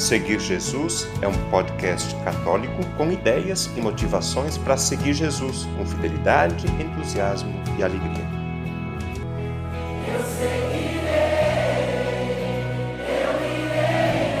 Seguir 0.00 0.40
Jesus 0.40 1.04
é 1.20 1.28
um 1.28 1.50
podcast 1.50 2.14
católico 2.24 2.74
com 2.96 3.12
ideias 3.12 3.66
e 3.76 3.82
motivações 3.82 4.56
para 4.56 4.78
seguir 4.78 5.12
Jesus 5.12 5.66
com 5.76 5.84
fidelidade, 5.84 6.66
entusiasmo 6.82 7.52
e 7.78 7.82
alegria. 7.82 8.24
Eu 10.08 10.24
seguirei, 10.24 11.10
eu 13.12 13.32
irei 13.44 14.40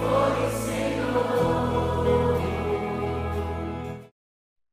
for 0.00 0.32
o 0.40 0.48
Senhor. 0.64 1.28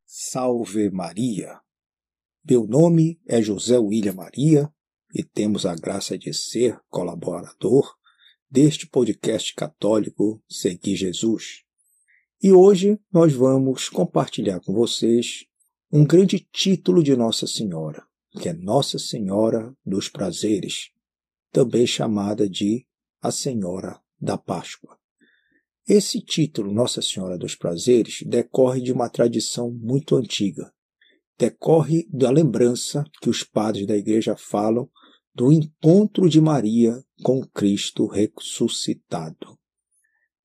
Salve 0.06 0.90
Maria! 0.90 1.60
Meu 2.50 2.66
nome 2.66 3.20
é 3.28 3.42
José 3.42 3.78
William 3.78 4.14
Maria 4.14 4.72
e 5.14 5.22
temos 5.22 5.66
a 5.66 5.76
graça 5.76 6.18
de 6.18 6.34
ser 6.34 6.80
colaborador 6.90 8.00
deste 8.52 8.86
podcast 8.86 9.56
católico 9.56 10.44
Seguir 10.50 10.98
Jesus. 10.98 11.64
E 12.44 12.52
hoje 12.52 13.00
nós 13.10 13.32
vamos 13.32 13.88
compartilhar 13.88 14.60
com 14.60 14.74
vocês 14.74 15.46
um 15.90 16.06
grande 16.06 16.46
título 16.52 17.02
de 17.02 17.16
Nossa 17.16 17.48
Senhora, 17.48 18.04
que 18.42 18.50
é 18.50 18.54
Nossa 18.54 19.00
Senhora 19.00 19.74
dos 19.86 20.10
Prazeres, 20.10 20.90
também 21.50 21.88
chamada 21.88 22.50
de 22.50 22.86
a 23.22 23.32
Senhora 23.32 24.02
da 24.20 24.38
Páscoa. 24.38 24.98
Esse 25.88 26.20
título, 26.20 26.74
Nossa 26.74 27.02
Senhora 27.02 27.38
dos 27.38 27.56
Prazeres, 27.56 28.22
decorre 28.26 28.82
de 28.82 28.92
uma 28.92 29.10
tradição 29.10 29.72
muito 29.72 30.18
antiga. 30.18 30.74
Decorre 31.40 32.06
da 32.12 32.30
lembrança 32.30 33.06
que 33.22 33.30
os 33.30 33.44
padres 33.44 33.88
da 33.88 33.96
igreja 33.96 34.36
falam 34.36 34.90
do 35.34 35.52
encontro 35.52 36.30
de 36.30 36.42
Maria 36.42 37.04
com 37.24 37.42
Cristo 37.48 38.06
ressuscitado. 38.08 39.58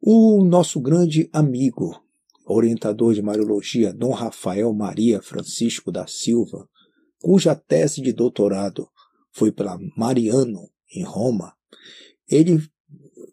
O 0.01 0.45
nosso 0.45 0.81
grande 0.81 1.29
amigo, 1.33 2.01
orientador 2.47 3.13
de 3.13 3.23
Mariologia, 3.23 3.93
Dom 3.93 4.13
Rafael 4.13 4.73
Maria 4.73 5.21
Francisco 5.21 5.91
da 5.91 6.07
Silva, 6.07 6.69
cuja 7.19 7.55
tese 7.55 8.01
de 8.01 8.13
doutorado 8.13 8.89
foi 9.33 9.51
pela 9.51 9.79
Mariano, 9.97 10.71
em 10.95 11.03
Roma, 11.03 11.55
ele 12.29 12.63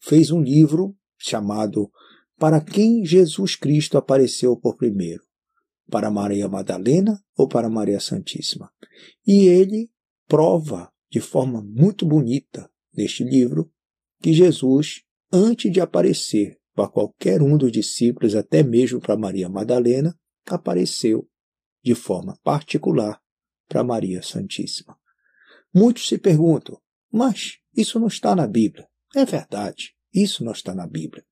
fez 0.02 0.32
um 0.32 0.42
livro 0.42 0.96
chamado 1.18 1.90
Para 2.38 2.60
quem 2.60 3.06
Jesus 3.06 3.56
Cristo 3.56 3.98
apareceu 3.98 4.58
por 4.58 4.76
primeiro? 4.76 5.24
Para 5.90 6.10
Maria 6.10 6.50
Madalena 6.50 7.22
ou 7.38 7.48
para 7.48 7.70
Maria 7.70 8.00
Santíssima? 8.00 8.72
E 9.26 9.48
ele 9.48 9.92
prova 10.28 10.93
de 11.14 11.22
forma 11.22 11.62
muito 11.62 12.08
bonita 12.08 12.68
neste 12.92 13.24
livro 13.24 13.72
que 14.20 14.34
Jesus, 14.34 15.04
antes 15.32 15.72
de 15.72 15.80
aparecer 15.80 16.60
para 16.74 16.90
qualquer 16.90 17.40
um 17.40 17.56
dos 17.56 17.72
discípulos, 17.72 18.34
até 18.34 18.64
mesmo 18.64 19.00
para 19.00 19.16
Maria 19.16 19.48
Madalena, 19.48 20.20
apareceu 20.48 21.30
de 21.84 21.94
forma 21.94 22.36
particular 22.44 23.22
para 23.70 23.84
Maria 23.84 24.24
Santíssima. 24.24 24.98
Muitos 25.72 26.08
se 26.08 26.18
perguntam, 26.18 26.82
mas 27.12 27.60
isso 27.78 28.00
não 28.00 28.08
está 28.08 28.36
na 28.36 28.48
Bíblia. 28.48 28.90
É 29.16 29.24
verdade, 29.24 29.94
isso 30.12 30.44
não 30.44 30.52
está 30.52 30.74
na 30.74 30.88
Bíblia. 30.88 31.24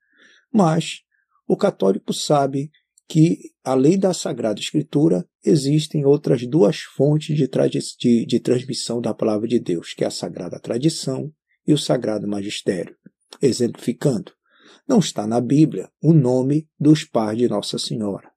Mas 0.54 1.02
o 1.48 1.58
católico 1.58 2.14
sabe 2.14 2.70
que, 3.12 3.52
além 3.62 4.00
da 4.00 4.14
Sagrada 4.14 4.62
Escritura, 4.62 5.28
existem 5.44 6.06
outras 6.06 6.48
duas 6.48 6.80
fontes 6.80 7.36
de, 7.36 7.46
de, 8.00 8.26
de, 8.26 8.40
transmissão 8.40 9.02
da 9.02 9.14
palavra 9.14 9.50
de 9.50 9.60
Deus, 9.60 9.94
que 9.94 10.06
é 10.06 10.08
a 10.08 10.10
Sagrada 10.10 10.58
Tradição 10.62 11.30
e 11.68 11.74
o 11.74 11.78
Sagrado 11.78 12.26
Magistério. 12.26 12.96
Exemplificando, 13.42 14.32
não 14.88 15.00
está 15.00 15.28
na 15.28 15.42
Bíblia 15.42 15.90
o 16.02 16.14
nome 16.14 16.70
dos 16.80 17.04
pais 17.04 17.38
de 17.38 17.50
Nossa 17.50 17.78
Senhora. 17.78 18.32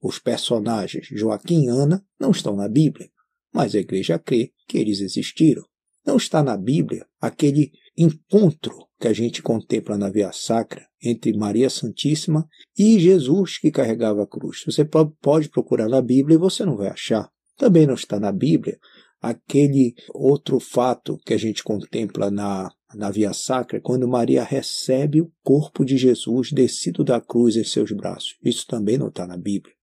Os 0.00 0.20
personagens 0.20 1.08
Joaquim 1.10 1.64
e 1.64 1.68
Ana 1.68 2.00
não 2.16 2.30
estão 2.30 2.54
na 2.54 2.68
Bíblia, 2.68 3.10
mas 3.52 3.74
a 3.74 3.80
igreja 3.80 4.20
crê 4.20 4.52
que 4.68 4.78
eles 4.78 5.00
existiram. 5.00 5.64
Não 6.06 6.16
está 6.16 6.44
na 6.44 6.56
Bíblia 6.56 7.08
aquele 7.20 7.72
encontro 7.96 8.86
que 8.98 9.08
a 9.08 9.12
gente 9.12 9.42
contempla 9.42 9.98
na 9.98 10.08
Via 10.08 10.32
Sacra 10.32 10.86
entre 11.02 11.36
Maria 11.36 11.68
Santíssima 11.68 12.46
e 12.78 12.98
Jesus 12.98 13.58
que 13.58 13.70
carregava 13.70 14.22
a 14.22 14.26
cruz. 14.26 14.62
Você 14.64 14.84
pode 15.20 15.48
procurar 15.48 15.88
na 15.88 16.00
Bíblia 16.00 16.36
e 16.36 16.38
você 16.38 16.64
não 16.64 16.76
vai 16.76 16.88
achar. 16.88 17.28
Também 17.56 17.86
não 17.86 17.94
está 17.94 18.18
na 18.18 18.32
Bíblia 18.32 18.78
aquele 19.22 19.94
outro 20.12 20.58
fato 20.58 21.16
que 21.24 21.32
a 21.32 21.38
gente 21.38 21.62
contempla 21.62 22.28
na, 22.28 22.68
na 22.94 23.08
Via 23.10 23.32
Sacra, 23.32 23.80
quando 23.80 24.08
Maria 24.08 24.42
recebe 24.42 25.20
o 25.20 25.30
corpo 25.44 25.84
de 25.84 25.96
Jesus 25.96 26.50
descido 26.50 27.04
da 27.04 27.20
cruz 27.20 27.56
em 27.56 27.62
seus 27.62 27.92
braços. 27.92 28.36
Isso 28.44 28.66
também 28.66 28.98
não 28.98 29.08
está 29.08 29.26
na 29.26 29.36
Bíblia. 29.36 29.74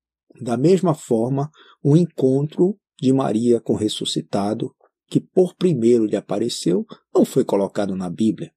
Da 0.42 0.58
mesma 0.58 0.94
forma, 0.94 1.50
o 1.82 1.96
encontro 1.96 2.78
de 3.00 3.14
Maria 3.14 3.62
com 3.62 3.74
o 3.74 3.78
ressuscitado, 3.78 4.76
que 5.10 5.20
por 5.20 5.56
primeiro 5.56 6.06
lhe 6.06 6.16
apareceu, 6.16 6.86
não 7.14 7.26
foi 7.26 7.44
colocado 7.44 7.96
na 7.96 8.10
Bíblia 8.10 8.54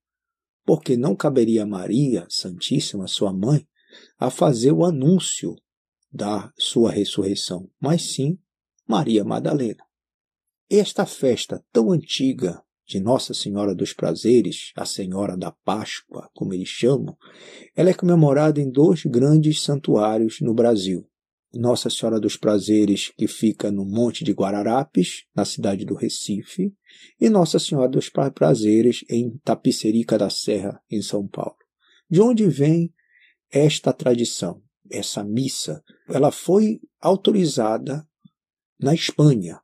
porque 0.64 0.96
não 0.96 1.14
caberia 1.14 1.64
a 1.64 1.66
Maria 1.66 2.26
Santíssima, 2.28 3.06
sua 3.06 3.32
mãe, 3.32 3.66
a 4.18 4.30
fazer 4.30 4.72
o 4.72 4.84
anúncio 4.84 5.56
da 6.10 6.52
sua 6.56 6.90
ressurreição, 6.90 7.68
mas 7.80 8.02
sim 8.02 8.38
Maria 8.86 9.24
Madalena. 9.24 9.84
Esta 10.70 11.04
festa 11.04 11.64
tão 11.72 11.90
antiga 11.90 12.62
de 12.86 13.00
Nossa 13.00 13.32
Senhora 13.34 13.74
dos 13.74 13.92
Prazeres, 13.92 14.72
a 14.76 14.84
Senhora 14.84 15.36
da 15.36 15.50
Páscoa, 15.50 16.30
como 16.34 16.52
eles 16.52 16.68
chamam, 16.68 17.16
ela 17.74 17.90
é 17.90 17.94
comemorada 17.94 18.60
em 18.60 18.70
dois 18.70 19.04
grandes 19.04 19.62
santuários 19.62 20.40
no 20.40 20.54
Brasil. 20.54 21.08
Nossa 21.54 21.90
Senhora 21.90 22.18
dos 22.18 22.36
Prazeres, 22.36 23.12
que 23.16 23.28
fica 23.28 23.70
no 23.70 23.84
Monte 23.84 24.24
de 24.24 24.32
Guararapes, 24.32 25.24
na 25.34 25.44
cidade 25.44 25.84
do 25.84 25.94
Recife, 25.94 26.72
e 27.20 27.28
Nossa 27.28 27.58
Senhora 27.58 27.88
dos 27.88 28.08
Prazeres, 28.08 29.04
em 29.08 29.36
Tapicerica 29.44 30.16
da 30.16 30.30
Serra, 30.30 30.80
em 30.90 31.02
São 31.02 31.26
Paulo. 31.28 31.56
De 32.08 32.20
onde 32.20 32.48
vem 32.48 32.92
esta 33.50 33.92
tradição, 33.92 34.62
essa 34.90 35.22
missa? 35.22 35.82
Ela 36.08 36.30
foi 36.30 36.80
autorizada 37.00 38.06
na 38.80 38.94
Espanha. 38.94 39.60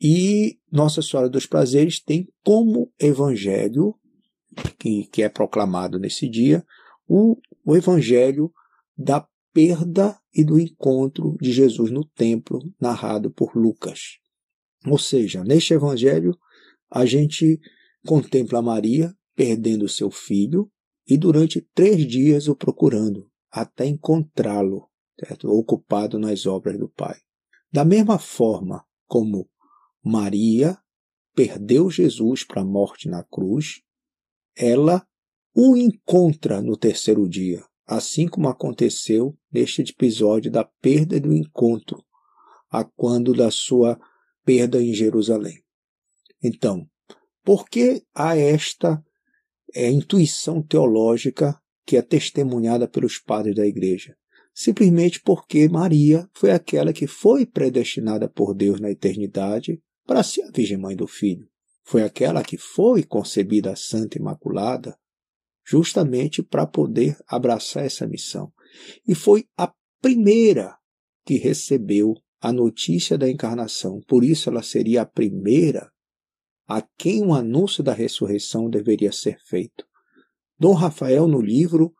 E 0.00 0.58
Nossa 0.70 1.00
Senhora 1.00 1.28
dos 1.28 1.46
Prazeres 1.46 2.00
tem 2.00 2.28
como 2.44 2.92
evangelho, 2.98 3.94
que, 4.78 5.06
que 5.06 5.22
é 5.22 5.28
proclamado 5.28 5.98
nesse 5.98 6.28
dia, 6.28 6.64
o, 7.06 7.36
o 7.64 7.76
evangelho 7.76 8.52
da 8.96 9.26
perda 9.52 10.18
e 10.34 10.44
do 10.44 10.58
encontro 10.58 11.36
de 11.40 11.52
Jesus 11.52 11.90
no 11.90 12.04
templo, 12.04 12.60
narrado 12.80 13.30
por 13.30 13.56
Lucas. 13.56 14.18
Ou 14.86 14.98
seja, 14.98 15.44
neste 15.44 15.74
evangelho, 15.74 16.36
a 16.90 17.04
gente 17.06 17.60
contempla 18.06 18.62
Maria 18.62 19.14
perdendo 19.34 19.88
seu 19.88 20.10
filho 20.10 20.70
e 21.06 21.16
durante 21.16 21.60
três 21.74 22.06
dias 22.06 22.48
o 22.48 22.56
procurando, 22.56 23.30
até 23.50 23.86
encontrá-lo, 23.86 24.88
ocupado 25.44 26.18
nas 26.18 26.46
obras 26.46 26.78
do 26.78 26.88
Pai. 26.88 27.18
Da 27.70 27.84
mesma 27.84 28.18
forma 28.18 28.84
como 29.06 29.48
Maria 30.02 30.78
perdeu 31.34 31.90
Jesus 31.90 32.44
para 32.44 32.62
a 32.62 32.64
morte 32.64 33.08
na 33.08 33.22
cruz, 33.24 33.82
ela 34.56 35.06
o 35.54 35.76
encontra 35.76 36.60
no 36.60 36.76
terceiro 36.76 37.28
dia, 37.28 37.64
assim 37.96 38.26
como 38.26 38.48
aconteceu 38.48 39.36
neste 39.52 39.82
episódio 39.82 40.50
da 40.50 40.64
perda 40.64 41.20
do 41.20 41.32
encontro, 41.32 42.02
a 42.70 42.84
quando 42.84 43.34
da 43.34 43.50
sua 43.50 44.00
perda 44.44 44.82
em 44.82 44.94
Jerusalém. 44.94 45.62
Então, 46.42 46.88
por 47.44 47.68
que 47.68 48.02
há 48.14 48.36
esta 48.36 49.02
é, 49.74 49.90
intuição 49.90 50.62
teológica 50.62 51.60
que 51.84 51.96
é 51.96 52.02
testemunhada 52.02 52.88
pelos 52.88 53.18
padres 53.18 53.54
da 53.54 53.66
igreja? 53.66 54.16
Simplesmente 54.54 55.20
porque 55.20 55.68
Maria 55.68 56.28
foi 56.32 56.50
aquela 56.50 56.92
que 56.92 57.06
foi 57.06 57.46
predestinada 57.46 58.28
por 58.28 58.54
Deus 58.54 58.80
na 58.80 58.90
eternidade 58.90 59.80
para 60.06 60.22
ser 60.22 60.42
a 60.42 60.50
Virgem 60.50 60.78
Mãe 60.78 60.96
do 60.96 61.06
Filho. 61.06 61.48
Foi 61.84 62.02
aquela 62.02 62.42
que 62.42 62.56
foi 62.56 63.02
concebida 63.02 63.76
Santa 63.76 64.18
Imaculada 64.18 64.96
justamente 65.64 66.42
para 66.42 66.66
poder 66.66 67.16
abraçar 67.26 67.84
essa 67.84 68.06
missão. 68.06 68.52
E 69.06 69.14
foi 69.14 69.46
a 69.56 69.72
primeira 70.00 70.76
que 71.24 71.36
recebeu 71.36 72.14
a 72.40 72.52
notícia 72.52 73.16
da 73.16 73.30
encarnação, 73.30 74.00
por 74.08 74.24
isso 74.24 74.50
ela 74.50 74.62
seria 74.62 75.02
a 75.02 75.06
primeira 75.06 75.90
a 76.66 76.82
quem 76.96 77.24
o 77.24 77.34
anúncio 77.34 77.82
da 77.84 77.92
ressurreição 77.92 78.68
deveria 78.68 79.12
ser 79.12 79.38
feito. 79.46 79.84
Dom 80.58 80.72
Rafael, 80.72 81.28
no 81.28 81.40
livro 81.40 81.92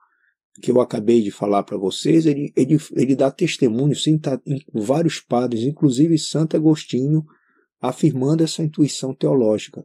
que 0.60 0.70
eu 0.70 0.80
acabei 0.80 1.22
de 1.22 1.30
falar 1.30 1.62
para 1.62 1.78
vocês, 1.78 2.26
ele, 2.26 2.52
ele, 2.56 2.76
ele 2.92 3.16
dá 3.16 3.30
testemunho, 3.30 3.94
sim, 3.96 4.18
tá, 4.18 4.40
em 4.46 4.60
vários 4.72 5.20
padres, 5.20 5.62
inclusive 5.62 6.18
Santo 6.18 6.56
Agostinho, 6.56 7.24
afirmando 7.80 8.44
essa 8.44 8.62
intuição 8.62 9.14
teológica. 9.14 9.84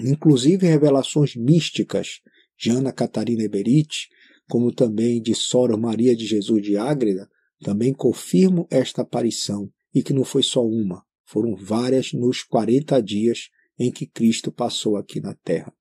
Inclusive 0.00 0.66
revelações 0.66 1.36
místicas 1.36 2.20
Jana 2.62 2.92
Catarina 2.92 3.42
Eberich 3.42 4.08
como 4.52 4.70
também 4.70 5.18
de 5.18 5.34
Sora 5.34 5.78
Maria 5.78 6.14
de 6.14 6.26
Jesus 6.26 6.62
de 6.62 6.76
Ágreda, 6.76 7.26
também 7.60 7.90
confirmam 7.92 8.66
esta 8.70 9.00
aparição 9.00 9.72
e 9.94 10.02
que 10.02 10.12
não 10.12 10.24
foi 10.24 10.42
só 10.42 10.62
uma, 10.62 11.02
foram 11.24 11.56
várias 11.56 12.12
nos 12.12 12.42
40 12.42 13.02
dias 13.02 13.48
em 13.78 13.90
que 13.90 14.06
Cristo 14.06 14.52
passou 14.52 14.98
aqui 14.98 15.20
na 15.20 15.34
terra. 15.34 15.72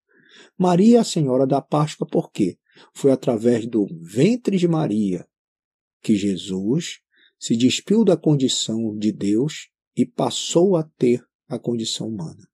Maria, 0.57 1.01
a 1.01 1.03
Senhora 1.03 1.45
da 1.45 1.61
Páscoa, 1.61 2.07
por 2.07 2.31
quê? 2.31 2.57
Foi 2.93 3.11
através 3.11 3.67
do 3.67 3.85
ventre 4.01 4.57
de 4.57 4.69
Maria 4.69 5.27
que 6.01 6.15
Jesus 6.15 6.99
se 7.37 7.57
despiu 7.57 8.05
da 8.05 8.15
condição 8.15 8.97
de 8.97 9.11
Deus 9.11 9.67
e 9.95 10.05
passou 10.05 10.77
a 10.77 10.83
ter 10.97 11.21
a 11.47 11.59
condição 11.59 12.07
humana. 12.07 12.47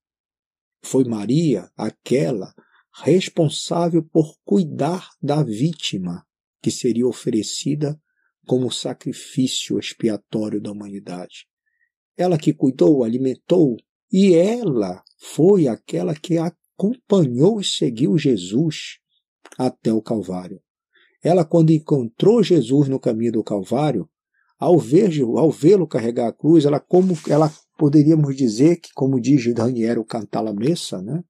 Foi 0.82 1.04
Maria 1.04 1.70
aquela 1.78 2.56
responsável 3.04 4.04
por 4.04 4.36
cuidar 4.44 5.10
da 5.22 5.44
vítima 5.44 6.26
que 6.62 6.72
seria 6.72 7.08
oferecida 7.08 8.00
como 8.46 8.72
sacrifício 8.72 9.78
expiatório 9.78 10.62
da 10.62 10.72
humanidade. 10.72 11.46
Ela 12.16 12.38
que 12.38 12.54
cuidou, 12.54 13.04
alimentou, 13.04 13.78
e 14.12 14.34
ela 14.34 15.04
foi 15.20 15.68
aquela 15.68 16.16
que 16.16 16.38
acompanhou 16.38 17.60
e 17.60 17.64
seguiu 17.64 18.18
Jesus 18.18 18.98
até 19.58 19.92
o 19.92 20.02
Calvário. 20.02 20.62
Ela, 21.22 21.44
quando 21.44 21.72
encontrou 21.72 22.42
Jesus 22.42 22.88
no 22.88 23.00
caminho 23.00 23.34
do 23.34 23.44
Calvário, 23.44 24.10
ao 24.60 24.80
ver 24.80 25.12
ao 25.22 25.52
vê-lo 25.52 25.88
carregar 25.88 26.28
a 26.28 26.34
cruz, 26.34 26.66
ela 26.66 26.80
como 26.80 27.16
ela 27.28 27.54
poderíamos 27.78 28.36
dizer 28.36 28.78
que, 28.78 28.90
como 28.94 29.22
diz 29.22 29.54
Daniel 29.54 30.04
cantar 30.04 30.48
a 30.48 30.54
messa, 30.54 31.02
né? 31.02 31.24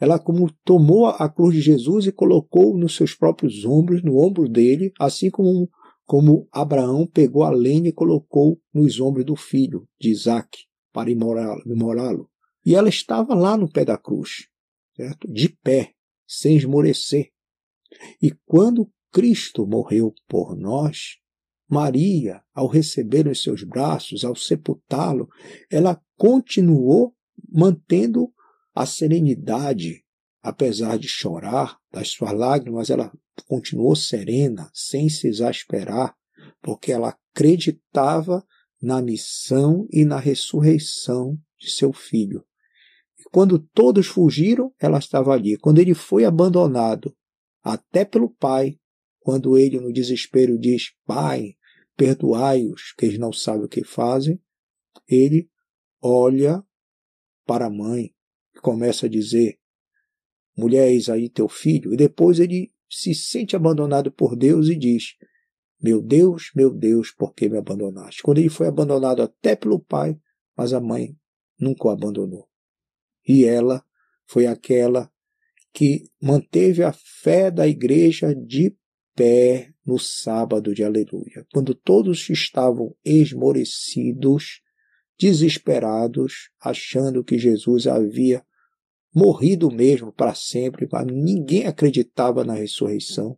Ela 0.00 0.18
como 0.18 0.50
tomou 0.64 1.06
a 1.06 1.28
cruz 1.28 1.54
de 1.54 1.60
Jesus 1.60 2.06
e 2.06 2.12
colocou 2.12 2.76
nos 2.76 2.94
seus 2.94 3.14
próprios 3.14 3.64
ombros, 3.64 4.02
no 4.02 4.16
ombro 4.16 4.48
dele, 4.48 4.92
assim 4.98 5.30
como 5.30 5.68
como 6.08 6.48
Abraão 6.50 7.06
pegou 7.06 7.42
a 7.42 7.50
lenha 7.50 7.90
e 7.90 7.92
colocou 7.92 8.58
nos 8.72 8.98
ombros 8.98 9.26
do 9.26 9.36
filho 9.36 9.86
de 10.00 10.08
Isaac 10.08 10.60
para 10.90 11.10
imorá-lo. 11.10 12.30
E 12.64 12.74
ela 12.74 12.88
estava 12.88 13.34
lá 13.34 13.58
no 13.58 13.70
pé 13.70 13.84
da 13.84 13.98
cruz, 13.98 14.48
certo? 14.96 15.30
de 15.30 15.50
pé, 15.62 15.92
sem 16.26 16.56
esmorecer. 16.56 17.30
E 18.22 18.32
quando 18.46 18.90
Cristo 19.12 19.66
morreu 19.66 20.14
por 20.26 20.56
nós, 20.56 21.18
Maria, 21.68 22.42
ao 22.54 22.66
receber 22.66 23.26
em 23.26 23.34
seus 23.34 23.62
braços, 23.62 24.24
ao 24.24 24.34
sepultá-lo, 24.34 25.28
ela 25.70 26.00
continuou 26.16 27.14
mantendo 27.52 28.32
a 28.78 28.86
serenidade, 28.86 30.04
apesar 30.40 31.00
de 31.00 31.08
chorar, 31.08 31.80
das 31.90 32.10
suas 32.10 32.32
lágrimas, 32.32 32.90
ela 32.90 33.12
continuou 33.48 33.96
serena, 33.96 34.70
sem 34.72 35.08
se 35.08 35.26
exasperar, 35.26 36.14
porque 36.62 36.92
ela 36.92 37.08
acreditava 37.34 38.46
na 38.80 39.02
missão 39.02 39.84
e 39.90 40.04
na 40.04 40.20
ressurreição 40.20 41.36
de 41.58 41.72
seu 41.72 41.92
filho. 41.92 42.44
E 43.18 43.24
quando 43.32 43.58
todos 43.58 44.06
fugiram, 44.06 44.72
ela 44.78 44.98
estava 45.00 45.32
ali. 45.32 45.56
Quando 45.56 45.80
ele 45.80 45.92
foi 45.92 46.24
abandonado, 46.24 47.12
até 47.64 48.04
pelo 48.04 48.30
pai, 48.30 48.78
quando 49.18 49.58
ele 49.58 49.80
no 49.80 49.92
desespero 49.92 50.56
diz: 50.56 50.92
Pai, 51.04 51.56
perdoai-os, 51.96 52.92
que 52.96 53.06
eles 53.06 53.18
não 53.18 53.32
sabem 53.32 53.64
o 53.64 53.68
que 53.68 53.82
fazem, 53.82 54.40
ele 55.08 55.50
olha 56.00 56.62
para 57.44 57.66
a 57.66 57.70
mãe 57.70 58.14
começa 58.60 59.06
a 59.06 59.08
dizer: 59.08 59.58
Mulher, 60.56 60.88
eis 60.88 61.08
aí 61.08 61.28
teu 61.28 61.48
filho. 61.48 61.92
E 61.92 61.96
depois 61.96 62.40
ele 62.40 62.72
se 62.90 63.14
sente 63.14 63.54
abandonado 63.54 64.10
por 64.10 64.36
Deus 64.36 64.68
e 64.68 64.76
diz: 64.76 65.14
Meu 65.80 66.02
Deus, 66.02 66.50
meu 66.54 66.70
Deus, 66.70 67.10
por 67.10 67.34
que 67.34 67.48
me 67.48 67.58
abandonaste? 67.58 68.22
Quando 68.22 68.38
ele 68.38 68.48
foi 68.48 68.66
abandonado 68.66 69.22
até 69.22 69.54
pelo 69.54 69.78
pai, 69.78 70.18
mas 70.56 70.72
a 70.72 70.80
mãe 70.80 71.16
nunca 71.58 71.86
o 71.86 71.90
abandonou. 71.90 72.48
E 73.26 73.44
ela 73.44 73.84
foi 74.26 74.46
aquela 74.46 75.10
que 75.72 76.04
manteve 76.20 76.82
a 76.82 76.92
fé 76.92 77.50
da 77.50 77.68
igreja 77.68 78.34
de 78.34 78.76
pé 79.14 79.72
no 79.86 79.98
sábado 79.98 80.74
de 80.74 80.82
aleluia, 80.82 81.46
quando 81.52 81.74
todos 81.74 82.28
estavam 82.30 82.94
esmorecidos, 83.04 84.60
desesperados, 85.18 86.50
achando 86.60 87.24
que 87.24 87.38
Jesus 87.38 87.86
havia 87.86 88.44
morrido 89.18 89.68
mesmo 89.68 90.12
para 90.12 90.32
sempre, 90.32 90.88
ninguém 91.10 91.66
acreditava 91.66 92.44
na 92.44 92.54
ressurreição. 92.54 93.36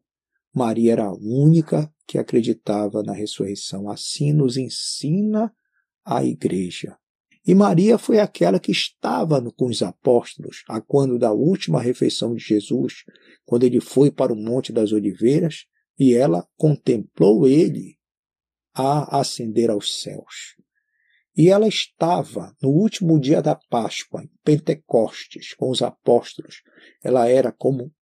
Maria 0.54 0.92
era 0.92 1.04
a 1.06 1.14
única 1.14 1.90
que 2.06 2.18
acreditava 2.18 3.02
na 3.02 3.14
ressurreição. 3.14 3.88
Assim 3.88 4.32
nos 4.32 4.58
ensina 4.58 5.50
a 6.04 6.22
igreja. 6.22 6.98
E 7.46 7.54
Maria 7.54 7.96
foi 7.96 8.18
aquela 8.18 8.60
que 8.60 8.70
estava 8.70 9.40
com 9.52 9.66
os 9.66 9.82
apóstolos, 9.82 10.62
a 10.68 10.80
quando 10.80 11.18
da 11.18 11.32
última 11.32 11.80
refeição 11.80 12.34
de 12.34 12.44
Jesus, 12.44 13.04
quando 13.46 13.64
ele 13.64 13.80
foi 13.80 14.10
para 14.10 14.32
o 14.32 14.36
Monte 14.36 14.72
das 14.72 14.92
Oliveiras, 14.92 15.64
e 15.98 16.14
ela 16.14 16.46
contemplou 16.58 17.48
ele 17.48 17.96
a 18.74 19.18
ascender 19.18 19.70
aos 19.70 20.02
céus. 20.02 20.59
E 21.36 21.48
ela 21.48 21.68
estava 21.68 22.54
no 22.62 22.70
último 22.70 23.18
dia 23.20 23.40
da 23.40 23.54
Páscoa, 23.54 24.22
em 24.22 24.30
Pentecostes, 24.42 25.54
com 25.54 25.70
os 25.70 25.80
apóstolos. 25.80 26.62
Ela 27.02 27.28
era 27.28 27.52
como 27.52 27.92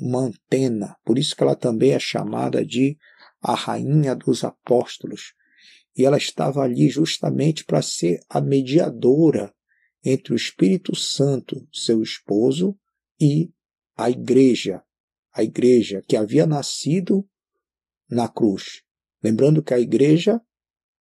uma 0.00 0.20
antena, 0.20 0.96
por 1.04 1.18
isso 1.18 1.34
que 1.34 1.42
ela 1.42 1.54
também 1.54 1.92
é 1.92 1.98
chamada 1.98 2.64
de 2.64 2.98
a 3.40 3.54
rainha 3.54 4.14
dos 4.14 4.44
apóstolos. 4.44 5.34
E 5.96 6.04
ela 6.04 6.16
estava 6.16 6.62
ali 6.62 6.88
justamente 6.88 7.64
para 7.64 7.82
ser 7.82 8.20
a 8.28 8.40
mediadora 8.40 9.54
entre 10.04 10.32
o 10.32 10.36
Espírito 10.36 10.96
Santo, 10.96 11.66
seu 11.72 12.02
esposo, 12.02 12.76
e 13.20 13.52
a 13.96 14.10
igreja, 14.10 14.82
a 15.32 15.44
igreja 15.44 16.02
que 16.08 16.16
havia 16.16 16.46
nascido 16.46 17.26
na 18.10 18.28
cruz. 18.28 18.82
Lembrando 19.22 19.62
que 19.62 19.72
a 19.72 19.78
igreja 19.78 20.40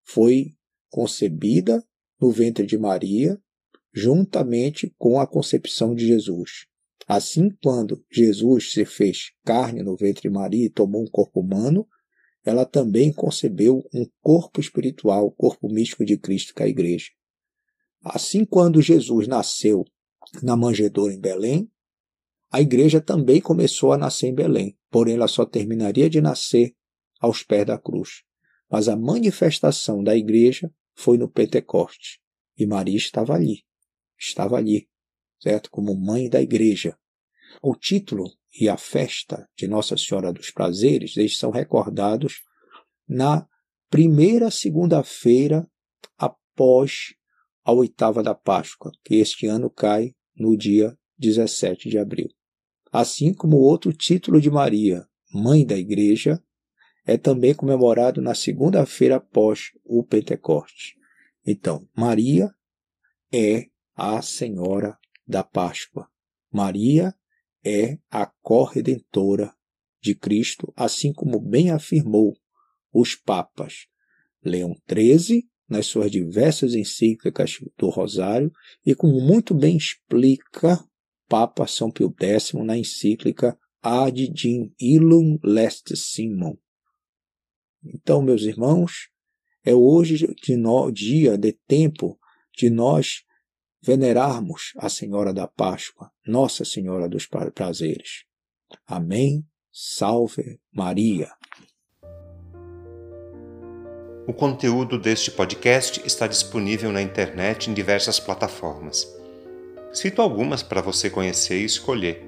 foi 0.03 0.55
concebida 0.89 1.83
no 2.19 2.31
ventre 2.31 2.65
de 2.65 2.77
Maria, 2.77 3.39
juntamente 3.93 4.93
com 4.97 5.19
a 5.19 5.27
concepção 5.27 5.95
de 5.95 6.07
Jesus. 6.07 6.65
Assim, 7.07 7.49
quando 7.63 8.03
Jesus 8.11 8.73
se 8.73 8.85
fez 8.85 9.31
carne 9.43 9.81
no 9.81 9.95
ventre 9.95 10.23
de 10.23 10.29
Maria 10.29 10.65
e 10.65 10.69
tomou 10.69 11.01
um 11.01 11.09
corpo 11.09 11.39
humano, 11.39 11.87
ela 12.45 12.65
também 12.65 13.11
concebeu 13.11 13.83
um 13.93 14.05
corpo 14.21 14.59
espiritual, 14.59 15.31
corpo 15.31 15.67
místico 15.67 16.05
de 16.05 16.17
Cristo, 16.17 16.53
que 16.53 16.61
é 16.61 16.65
a 16.65 16.69
igreja. 16.69 17.07
Assim, 18.03 18.45
quando 18.45 18.81
Jesus 18.81 19.27
nasceu 19.27 19.83
na 20.41 20.55
manjedoura 20.55 21.13
em 21.13 21.19
Belém, 21.19 21.69
a 22.51 22.61
igreja 22.61 23.01
também 23.01 23.41
começou 23.41 23.91
a 23.91 23.97
nascer 23.97 24.27
em 24.27 24.33
Belém, 24.33 24.77
porém 24.89 25.15
ela 25.15 25.27
só 25.27 25.45
terminaria 25.45 26.09
de 26.09 26.21
nascer 26.21 26.73
aos 27.19 27.43
pés 27.43 27.65
da 27.65 27.77
cruz. 27.77 28.23
Mas 28.71 28.87
a 28.87 28.95
manifestação 28.95 30.03
da 30.03 30.15
igreja 30.15 30.71
foi 30.99 31.17
no 31.17 31.29
Pentecoste. 31.29 32.19
E 32.57 32.65
Maria 32.65 32.97
estava 32.97 33.33
ali. 33.33 33.63
Estava 34.17 34.57
ali, 34.57 34.89
certo? 35.41 35.71
Como 35.71 35.95
mãe 35.95 36.29
da 36.29 36.41
igreja. 36.41 36.97
O 37.61 37.73
título 37.73 38.25
e 38.59 38.67
a 38.67 38.75
festa 38.75 39.49
de 39.57 39.65
Nossa 39.65 39.95
Senhora 39.95 40.33
dos 40.33 40.51
Prazeres, 40.51 41.15
eles 41.15 41.37
são 41.37 41.51
recordados 41.51 42.41
na 43.07 43.47
primeira 43.89 44.51
segunda-feira 44.51 45.65
após 46.17 47.13
a 47.63 47.71
oitava 47.71 48.21
da 48.21 48.35
Páscoa, 48.35 48.91
que 49.05 49.15
este 49.15 49.47
ano 49.47 49.69
cai 49.69 50.13
no 50.35 50.57
dia 50.57 50.97
17 51.17 51.89
de 51.89 51.97
abril. 51.97 52.27
Assim 52.91 53.33
como 53.33 53.57
outro 53.57 53.93
título 53.93 54.41
de 54.41 54.51
Maria, 54.51 55.07
Mãe 55.33 55.65
da 55.65 55.77
Igreja, 55.77 56.43
é 57.09 57.17
também 57.17 57.55
comemorado 57.55 58.21
na 58.21 58.35
segunda-feira 58.35 59.15
após 59.15 59.71
o 59.83 60.03
Pentecoste. 60.03 60.95
Então, 61.43 61.89
Maria 61.97 62.53
é 63.33 63.65
a 63.95 64.21
Senhora 64.21 64.95
da 65.27 65.43
Páscoa. 65.43 66.07
Maria 66.51 67.11
é 67.65 67.97
a 68.11 68.27
corredentora 68.43 69.51
de 69.99 70.13
Cristo, 70.13 70.71
assim 70.75 71.11
como 71.11 71.39
bem 71.39 71.71
afirmou 71.71 72.37
os 72.93 73.15
papas 73.15 73.87
Leão 74.45 74.75
XIII 74.87 75.49
nas 75.67 75.87
suas 75.87 76.11
diversas 76.11 76.75
encíclicas 76.75 77.57
do 77.75 77.89
Rosário 77.89 78.51
e 78.85 78.93
como 78.93 79.19
muito 79.19 79.55
bem 79.55 79.75
explica 79.77 80.79
Papa 81.27 81.65
São 81.65 81.89
Pio 81.89 82.13
X 82.19 82.53
na 82.53 82.77
encíclica 82.77 83.57
Ad 83.81 84.27
Dim 84.27 84.71
Illum 84.79 85.39
Lest 85.43 85.95
Simon, 85.95 86.55
então, 87.83 88.21
meus 88.21 88.43
irmãos, 88.43 89.09
é 89.63 89.73
hoje 89.73 90.33
de 90.41 90.55
no, 90.55 90.91
dia, 90.91 91.37
de 91.37 91.53
tempo, 91.67 92.19
de 92.55 92.69
nós 92.69 93.23
venerarmos 93.81 94.73
a 94.77 94.89
Senhora 94.89 95.33
da 95.33 95.47
Páscoa, 95.47 96.11
Nossa 96.25 96.65
Senhora 96.65 97.07
dos 97.07 97.27
Prazeres. 97.53 98.25
Amém, 98.85 99.45
Salve 99.71 100.59
Maria! 100.71 101.31
O 104.27 104.33
conteúdo 104.33 104.99
deste 104.99 105.31
podcast 105.31 106.05
está 106.05 106.27
disponível 106.27 106.91
na 106.91 107.01
internet 107.01 107.69
em 107.69 107.73
diversas 107.73 108.19
plataformas. 108.19 109.07
Cito 109.91 110.21
algumas 110.21 110.61
para 110.61 110.81
você 110.81 111.09
conhecer 111.09 111.59
e 111.59 111.65
escolher: 111.65 112.21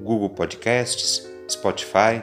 Google 0.00 0.30
Podcasts, 0.30 1.28
Spotify, 1.50 2.22